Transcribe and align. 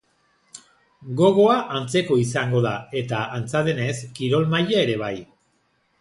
Gogoa 1.19 1.57
antzeko 1.79 2.17
izango 2.23 2.63
da 2.67 2.73
eta, 3.03 3.19
antza 3.41 3.65
denez, 3.69 3.95
kirol 4.21 4.49
maila 4.55 4.83
ere 4.87 5.01
bai. 5.07 5.15